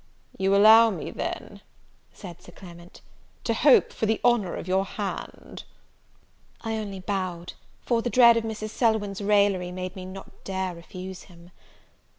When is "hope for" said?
3.53-4.07